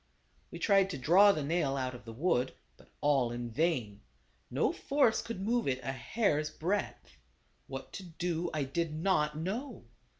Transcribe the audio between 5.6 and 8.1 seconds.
it a hair's breadth. What to